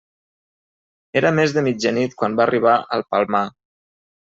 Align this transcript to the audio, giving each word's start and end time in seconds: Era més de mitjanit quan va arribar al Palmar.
Era 1.21 1.33
més 1.41 1.55
de 1.59 1.65
mitjanit 1.69 2.19
quan 2.23 2.41
va 2.43 2.49
arribar 2.49 2.77
al 2.99 3.09
Palmar. 3.15 3.49